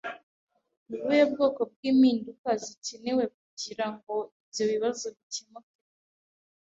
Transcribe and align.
Ni 0.89 0.95
ubuhe 0.97 1.23
bwoko 1.31 1.61
bw'impinduka 1.71 2.49
zikenewe 2.63 3.23
kugirango 3.35 4.13
ibyo 4.49 4.63
bibazo 4.71 5.05
bikemuke? 5.15 5.73